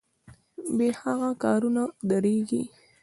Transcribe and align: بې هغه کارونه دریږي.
بې 0.77 0.89
هغه 1.01 1.29
کارونه 1.43 1.81
دریږي. 2.09 2.61